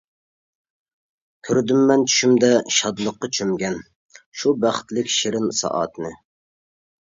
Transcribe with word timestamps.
كۆردۈممەن 1.49 2.05
چۈشۈمدە 2.13 2.49
شادلىققا 2.77 3.29
چۆمگەن، 3.39 3.77
شۇ 4.41 4.55
بەختلىك 4.65 5.13
شېرىن 5.19 5.47
سائەتنى. 5.61 6.13